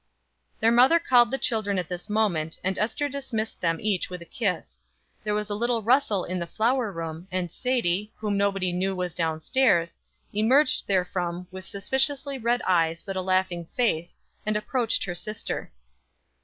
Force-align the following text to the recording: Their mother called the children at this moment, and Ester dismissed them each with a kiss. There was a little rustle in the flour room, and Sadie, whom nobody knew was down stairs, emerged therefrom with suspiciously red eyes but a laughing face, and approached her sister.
Their 0.61 0.71
mother 0.71 0.97
called 0.97 1.29
the 1.29 1.37
children 1.37 1.77
at 1.77 1.87
this 1.87 2.09
moment, 2.09 2.57
and 2.63 2.75
Ester 2.79 3.07
dismissed 3.07 3.61
them 3.61 3.77
each 3.79 4.09
with 4.09 4.19
a 4.23 4.25
kiss. 4.25 4.79
There 5.23 5.35
was 5.35 5.47
a 5.47 5.53
little 5.53 5.83
rustle 5.83 6.25
in 6.25 6.39
the 6.39 6.47
flour 6.47 6.91
room, 6.91 7.27
and 7.31 7.51
Sadie, 7.51 8.11
whom 8.17 8.35
nobody 8.35 8.73
knew 8.73 8.95
was 8.95 9.13
down 9.13 9.39
stairs, 9.41 9.99
emerged 10.33 10.85
therefrom 10.87 11.45
with 11.51 11.65
suspiciously 11.67 12.39
red 12.39 12.63
eyes 12.63 13.03
but 13.03 13.15
a 13.15 13.21
laughing 13.21 13.67
face, 13.77 14.17
and 14.43 14.57
approached 14.57 15.03
her 15.03 15.13
sister. 15.13 15.71